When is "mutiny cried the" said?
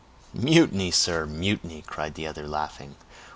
1.27-2.25